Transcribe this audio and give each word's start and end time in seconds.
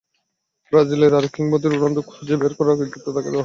ব্রাজিলের 0.73 1.17
আরেক 1.17 1.31
কিংবদন্তি 1.35 1.67
রোনালদোকে 1.71 2.09
খুঁজে 2.11 2.35
বের 2.37 2.53
করার 2.57 2.77
কৃতিত্বও 2.79 3.15
তাঁকে 3.15 3.23
দেওয়া 3.25 3.29
হয়। 3.29 3.39